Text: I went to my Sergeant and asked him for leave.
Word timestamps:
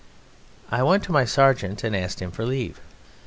I 0.71 0.81
went 0.81 1.03
to 1.03 1.11
my 1.11 1.25
Sergeant 1.25 1.83
and 1.83 1.95
asked 1.95 2.23
him 2.23 2.31
for 2.31 2.43
leave. 2.43 2.79